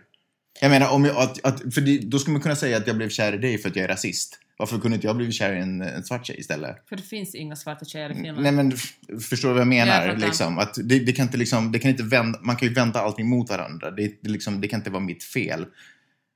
[0.60, 3.08] Jag menar, om jag, att, att, för då skulle man kunna säga att jag blev
[3.08, 4.38] kär i dig för att jag är rasist.
[4.58, 6.88] Varför kunde inte jag blivit kär i en, en svart tjej istället?
[6.88, 8.42] För det finns inga svarta tjejer i Finland.
[8.42, 8.72] Nej men
[9.20, 10.14] förstår du vad jag Ja, jag menar?
[10.14, 10.26] fattar.
[10.26, 13.00] liksom, att det, det kan inte liksom, det kan inte vända, man kan ju vända
[13.00, 13.90] allting mot varandra.
[13.90, 15.66] Det, det, liksom, det kan inte vara mitt fel.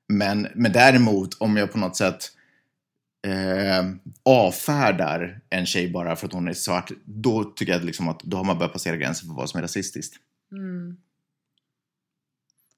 [0.08, 2.24] Men, men däremot om jag på något sätt
[3.26, 3.90] eh,
[4.24, 8.37] avfärdar en tjej bara för att hon är svart, då tycker jag liksom att då
[8.37, 10.16] har man börjat passera gränsen för vad som är rasistiskt.
[10.52, 10.96] Mm.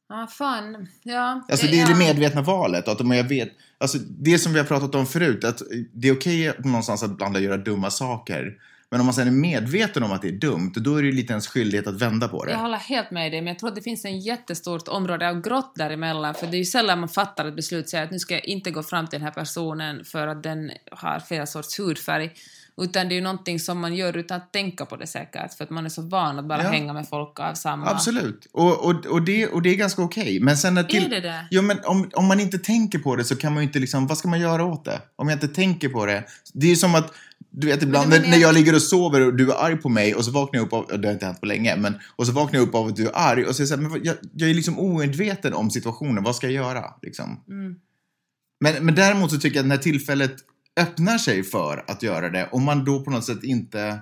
[0.08, 0.88] Ja, fan.
[1.02, 1.44] Ja.
[1.48, 2.88] Alltså det är det medvetna valet.
[2.88, 5.62] Att om jag vet, alltså det som vi har pratat om förut, att
[5.92, 8.58] det är okej någonstans att ibland göra dumma saker.
[8.90, 11.12] Men om man sen är medveten om att det är dumt, då är det ju
[11.14, 12.50] lite ens skyldighet att vända på det.
[12.50, 15.40] Jag håller helt med dig, men jag tror att det finns en jättestort område av
[15.40, 18.34] grått däremellan, för det är ju sällan man fattar ett beslut, säger att nu ska
[18.34, 22.32] jag inte gå fram till den här personen för att den har flera sorts hudfärg,
[22.82, 25.64] utan det är ju någonting som man gör utan att tänka på det säkert, för
[25.64, 26.70] att man är så van att bara Ja.
[26.70, 27.86] hänga med folk av samma...
[27.90, 28.46] Absolut.
[28.52, 30.40] Och, och, och, det, och det är ganska okej.
[30.40, 31.04] Men sen när till...
[31.04, 31.46] Är det det?
[31.50, 34.06] Ja, men om, om man inte tänker på det så kan man ju inte liksom,
[34.06, 35.00] vad ska man göra åt det?
[35.16, 36.24] Om jag inte tänker på det.
[36.54, 37.12] Det är ju som att,
[37.50, 39.76] du vet ibland Men- när, men när jag- ligger och sover och du är arg
[39.76, 41.94] på mig och så vaknar jag upp av, det har inte hänt på länge, men
[42.16, 43.74] och så vaknar jag upp av att du är arg och så är jag, så
[43.76, 46.84] här, men jag, jag är liksom omedveten om situationen, vad ska jag göra?
[47.02, 47.40] Liksom.
[47.48, 47.74] Mm.
[48.60, 50.34] Men, men däremot så tycker jag att när tillfället
[50.80, 53.98] öppnar sig för att göra det, om man då på något sätt inte...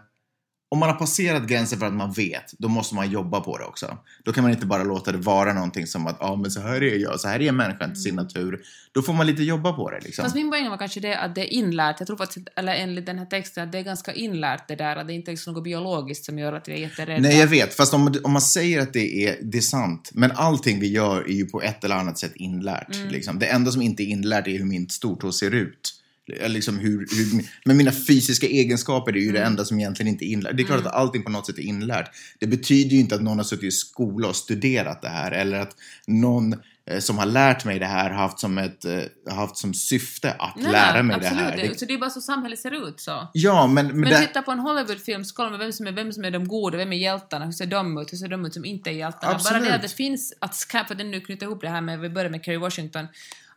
[0.70, 3.64] Om man har passerat gränsen för att man vet, då måste man jobba på det
[3.64, 3.98] också.
[4.24, 6.60] Då kan man inte bara låta det vara någonting som att, ja ah, men så
[6.60, 8.60] här är jag, så här är människan till sin natur.
[8.92, 10.22] Då får man lite jobba på det liksom.
[10.22, 11.96] Fast min poäng var kanske det att det är inlärt.
[11.98, 14.96] Jag tror faktiskt, eller enligt den här texten, att det är ganska inlärt det där,
[14.96, 17.22] att det inte är något biologiskt som gör att vi är jätterädda.
[17.22, 17.74] Nej, jag vet.
[17.74, 20.10] Fast om, om man säger att det är, det är sant.
[20.14, 22.94] Men allting vi gör är ju på ett eller annat sätt inlärt.
[22.94, 23.08] Mm.
[23.08, 23.38] Liksom.
[23.38, 26.01] Det enda som inte är inlärt är hur min stortå ser ut.
[26.40, 29.34] Eller Liksom hur, hur, men mina fysiska egenskaper är ju Mm.
[29.40, 30.56] det enda som egentligen inte är inlärt.
[30.56, 32.10] Det är klart att allting på något sätt är inlärt.
[32.38, 35.32] Det betyder ju inte att någon har suttit i skola och studerat det här.
[35.32, 36.52] Eller att någon
[36.90, 40.32] eh, som har lärt mig det här har haft som, ett, eh, haft som syfte
[40.32, 41.38] att Nej, lära mig absolut.
[41.38, 41.68] det här.
[41.68, 43.28] Det, Så det är bara så samhället ser ut så.
[43.32, 45.92] ja, men, men, Men det, titta på en Hollywoodfilm så kollar man vem som, är,
[45.92, 48.44] vem som är de goda, vem är hjältarna, hur ser de ut, hur ser de
[48.46, 49.32] ut som inte är hjältarna.
[49.34, 49.62] Absolut.
[49.62, 52.08] Bara det att det finns, att, för att nu knyta ihop det här med, vi
[52.10, 53.06] börjar med Kerry Washington,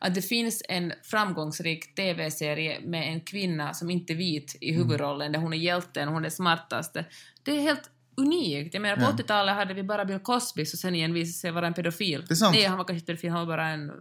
[0.06, 4.82] att det finns en framgångsrik TV-serie med en kvinna som inte är vit i Mm.
[4.82, 7.06] huvudrollen, där hon är hjälten, hon är smartaste.
[7.44, 8.74] Det är helt unikt.
[8.74, 9.12] Jag menar, på Ja.
[9.18, 12.26] 80-talet hade vi bara Bill Cosby, så sen igen visade sig vara en pedofil.
[12.28, 12.56] Det är sant.
[12.56, 13.92] Nej, han var kanske inte pedofil, han var bara en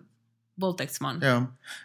[0.56, 1.20] våldtäktsman.
[1.22, 1.36] Ja.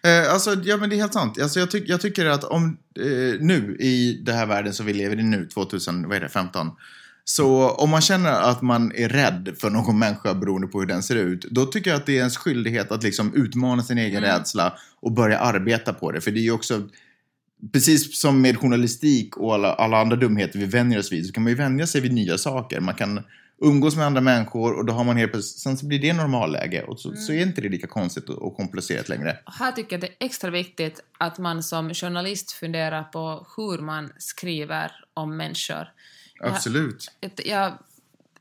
[0.09, 1.41] Eh, alltså, ja, men det är helt sant.
[1.41, 3.05] Alltså, jag, tyck, jag tycker att om eh,
[3.39, 6.71] nu, i den här världen som vi lever i nu, 2015,
[7.29, 11.03] så om man känner att man är rädd för någon människa beroende på hur den
[11.03, 14.23] ser ut, då tycker jag att det är ens skyldighet att liksom utmana sin egen
[14.23, 14.29] Mm.
[14.29, 16.21] rädsla och börja arbeta på det.
[16.21, 16.81] För det är ju också,
[17.73, 21.43] precis som med journalistik och alla, alla andra dumheter vi vänjer oss vid, så kan
[21.43, 22.79] man ju vänja sig vid nya saker.
[22.79, 23.23] Man kan
[23.61, 26.83] umgås med andra människor och då har man helt plötsligt, sen så blir det normalläge
[26.83, 29.37] och så, så är inte det lika konstigt och, och komplicerat längre.
[29.45, 33.77] Och Här tycker jag det är extra viktigt att man som journalist funderar på hur
[33.81, 35.87] man skriver om människor.
[36.39, 37.11] Jag- Absolut.
[37.21, 37.73] ett- Jag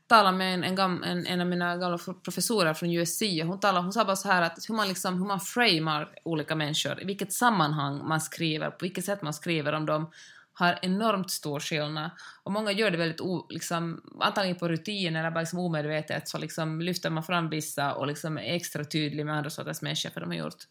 [0.07, 3.59] talade med en, en, gam, en, en av mina gamla professorer från USC och hon,
[3.59, 7.01] talade, hon sa bara så här att hur man, liksom, hur man framar olika människor,
[7.01, 10.11] i vilket sammanhang man skriver, på vilket sätt man skriver om dem,
[10.53, 12.09] har enormt stor skillnad.
[12.43, 16.37] Och många gör det väldigt o, liksom, antagligen på rutin eller bara liksom omedvetet så
[16.37, 20.19] liksom lyfter man fram vissa och liksom är extra tydlig med andra sorters människor för
[20.21, 20.63] de har gjort.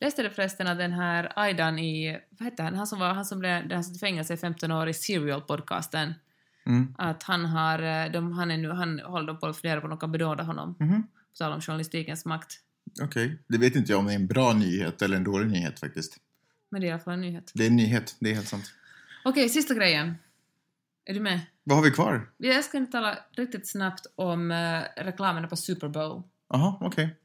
[0.00, 3.24] Läste du förresten att den här Aidan i, vad heter han, han som, var, han
[3.24, 6.14] som blev han satt i fängelse i 15 år i Serial-podcasten,
[6.66, 6.94] Mm.
[6.98, 9.90] att han har, eh, de, han är nu, han håller på att fundera på om
[9.90, 10.74] de kan benåda honom.
[10.80, 11.02] Mhm.
[11.02, 12.60] På tal om journalistikens makt.
[13.02, 15.80] Okej, det vet inte jag om det är en bra nyhet eller en dålig nyhet
[15.80, 16.16] faktiskt.
[16.70, 17.52] Men det är i alla fall en nyhet.
[17.54, 18.64] Det är en nyhet, det är helt sant.
[19.24, 20.14] Okej, sista grejen.
[21.04, 21.40] Är du med?
[21.64, 22.30] Vad har vi kvar?
[22.36, 26.22] Jag ska inte tala riktigt snabbt om uh, reklamerna på Super Bowl.
[26.48, 27.16] Jaha, okej.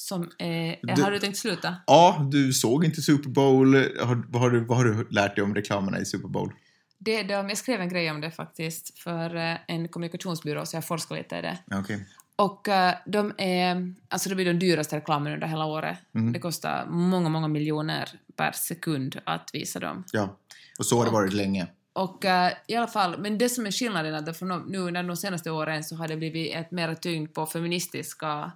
[0.00, 0.76] Som är...
[0.96, 1.76] Du- Har du tänkt sluta?
[1.86, 3.74] Ja, du såg inte Super Bowl.
[3.76, 6.52] Har, vad, har du, vad har du lärt dig om reklamerna i Super Bowl?
[6.98, 10.84] Det, de, jag skrev en grej om det faktiskt för eh, en kommunikationsbyrå så jag
[10.86, 11.58] forskar lite i det.
[11.72, 12.06] Okej.
[12.36, 15.98] Och eh, de är, alltså det blir de dyraste reklamerna under hela året.
[16.12, 16.32] Mhm.
[16.32, 20.04] Det kostar många, många miljoner per sekund att visa dem.
[20.12, 20.38] Ja,
[20.78, 21.66] och så har det Och- varit länge.
[21.92, 25.16] Och eh, i alla fall, men det som är skillnaden är att nu under de
[25.16, 28.52] senaste åren så har det blivit ett mer tyngd på feministiska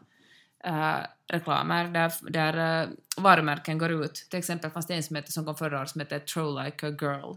[0.67, 0.97] eh,
[1.29, 4.15] reklamer där, där eh, varumärken går ut.
[4.31, 6.87] Till exempel fanns det en som, hette, som kom förra året som hette Troll Like
[6.87, 7.35] a Girl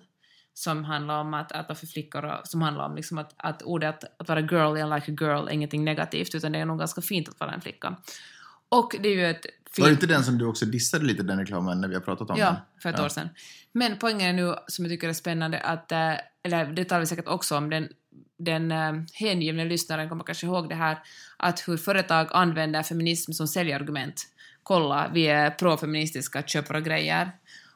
[0.57, 3.61] som handlar om att, att vara för flickor och som handlar om liksom att, att
[3.61, 6.65] ordet att, att vara girl and like a girl är ingenting negativt utan det är
[6.65, 7.95] nog ganska fint att vara en flicka.
[8.69, 9.45] Och det är ju ett
[9.77, 12.29] Var det inte den som du också dissade lite, den reklamen, när vi har pratat
[12.29, 12.55] om Ja, den?
[12.81, 13.05] för ett Ja.
[13.05, 13.29] år sedan.
[13.71, 17.05] Men poängen är nu, som jag tycker är spännande, att, eh, eller det talar vi
[17.05, 17.89] säkert också om, den,
[18.37, 20.99] den eh, hängivna lyssnaren kommer kanske ihåg det här,
[21.37, 24.27] att hur företag använder feminism som säljargument.
[24.63, 27.31] Kolla, vi är profeministiska, köp våra grejer.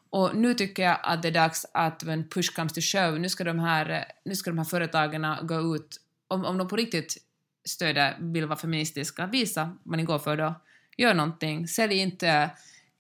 [0.10, 3.20] Och nu tycker jag att det är dags att when push comes to show.
[3.20, 6.76] nu ska de här, nu ska de här företagen gå ut, om, om de på
[6.76, 7.18] riktigt
[7.66, 10.56] stöder, vill vara feministiska, visa vad ni går för då.
[10.98, 11.68] Gör någonting.
[11.68, 12.50] Sälj inte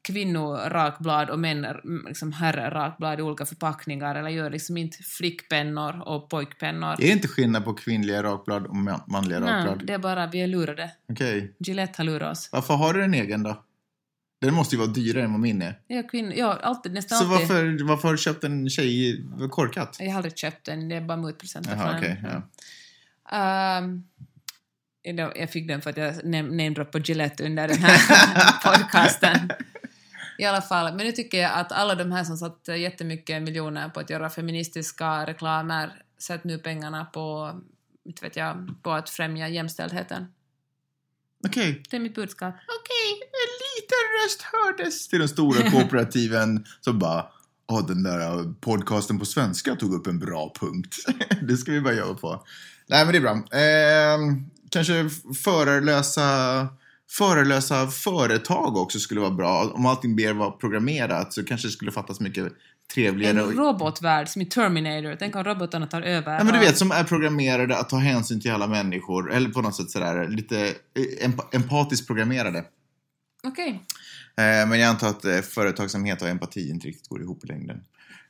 [0.01, 1.65] kvinnorakblad och män
[2.07, 6.91] liksom herrrakblad i olika förpackningar eller gör liksom inte flickpennor och pojkpennor.
[6.91, 9.87] Är det inte skillnad på kvinnliga rakblad och man- manliga Nej, rakblad?
[9.87, 10.91] det är bara vi är lurade.
[11.11, 11.55] Okej.
[11.59, 12.49] Gillette har lurat oss.
[12.51, 13.63] Varför har du en egen då?
[14.41, 15.79] Den måste ju vara dyrare än vad min är.
[15.87, 17.47] Ja, kvinn, ja alltid, nästan Så alltid.
[17.47, 19.97] varför, varför har du köpt en tjej korkat?
[19.99, 22.17] Jag har aldrig köpt den, det är bara mutpresenter Jaha, från en.
[22.23, 22.41] ja.
[25.13, 27.97] Då- jag fick den för att jag nam- namedroppade Gillette under den här
[28.63, 29.49] podcasten.
[30.39, 33.89] I alla fall, men nu tycker jag att alla de här som satt jättemycket miljoner
[33.89, 37.53] på att göra feministiska reklamer sätter nu pengarna på,
[38.05, 40.25] inte vet jag, på att främja jämställdheten.
[41.47, 41.83] Okej.
[41.89, 42.55] Det är mitt budskap.
[42.55, 47.25] Okej, en liten röst hördes till den stora kooperativen som bara
[47.71, 50.95] Åh, den där podcasten på svenska tog upp en bra punkt.
[51.41, 52.45] det ska vi bara jobba på.
[52.87, 53.59] Nej, men det är bra.
[53.59, 55.09] Ehm, kanske
[55.43, 56.67] förarlösa,
[57.11, 59.71] förarlösa företag också skulle vara bra.
[59.73, 62.53] Om allting mer var programmerat så kanske det skulle fattas mycket
[62.93, 63.39] trevligare.
[63.39, 65.15] En robotvärld som i Terminator.
[65.19, 66.37] Tänk om robotarna tar över.
[66.37, 69.33] Ja, men du vet, som är programmerade att ta hänsyn till alla människor.
[69.33, 72.65] Eller på något sätt sådär, lite eh, emp empatiskt programmerade.
[73.43, 73.83] Okej.
[74.37, 77.81] Eh, Men jag antar att eh, företagsamhet och empati inte riktigt går ihop i längden.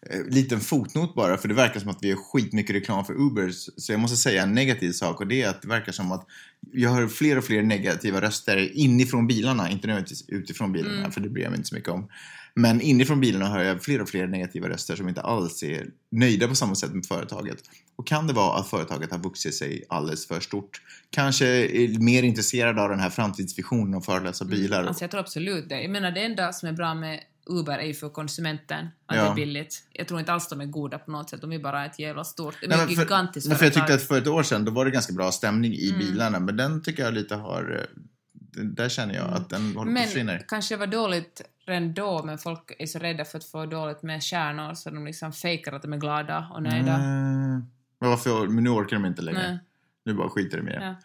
[0.10, 3.52] Eh, Liten fotnot bara, för det verkar som att vi gör skitmycket reklam för Uber.
[3.52, 6.26] Så jag måste säga en negativ sak och det är att det verkar som att
[6.74, 11.12] jag hör fler och fler negativa röster inifrån bilarna, inte nödvändigtvis utifrån bilarna, Mm.
[11.12, 12.08] för det bryr jag mig inte så mycket om.
[12.54, 16.48] Men inifrån bilarna hör jag fler och fler negativa röster som inte alls är nöjda
[16.48, 17.58] på samma sätt med företaget.
[17.96, 20.82] Och kan det vara att företaget har vuxit sig alldeles för stort?
[21.10, 24.84] Kanske är mer intresserade av den här framtidsvisionen om förarlösa bilar.
[24.86, 25.82] Alltså jag tror absolut det.
[25.82, 29.24] Jag menar det enda som är bra med Uber är ju för konsumenten, att Ja.
[29.24, 29.84] det är billigt.
[29.94, 32.24] Jag tror inte alls de är goda på något sätt, de är bara ett jävla
[32.24, 34.02] stort, de är ett men för, gigantiskt men för jag tyckte företag.
[34.04, 36.00] att för ett år sedan då var det ganska bra stämning i Mm.
[36.00, 39.82] bilarna men den tycker jag lite har eh, där känner jag att den håller på
[39.82, 40.38] att Men försvinna.
[40.40, 44.04] kanske det var dåligt redan då, men folk är så rädda för att få dåligt
[44.04, 46.94] med stjärnor så de liksom fejkar att de är glada och nöjda.
[46.96, 47.66] Mm.
[48.00, 49.50] Men varför, men nu orkar de inte längre.
[49.50, 49.60] Nej.
[50.06, 50.84] Nu bara skiter de i det.
[50.86, 50.96] Ja.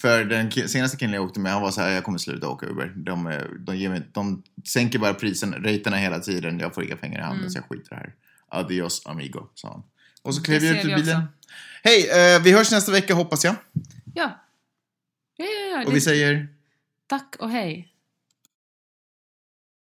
[0.00, 2.66] För den senaste killen jag åkte med, han var så här, jag kommer sluta åka
[2.66, 2.92] Uber.
[2.96, 7.18] De, de, ger mig, de sänker bara prisen, raterna hela tiden, jag får inga pengar
[7.18, 7.50] i handen Mm.
[7.50, 8.14] så jag skiter i det här.
[8.48, 9.82] Adios amigo, sa han.
[10.22, 11.22] Och så klev jag ut ur bilen.
[11.82, 13.54] Hej, eh, vi hörs nästa vecka hoppas jag.
[14.14, 14.40] Ja.
[15.36, 15.78] Ja, ja, ja.
[15.78, 16.48] Och det- vi säger...
[17.06, 17.88] Tack och hej.